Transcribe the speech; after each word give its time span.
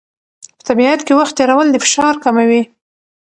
په 0.57 0.63
طبیعت 0.69 0.99
کې 1.05 1.13
وخت 1.19 1.33
تېرول 1.39 1.67
د 1.71 1.75
فشار 1.83 2.15
کموي. 2.23 2.61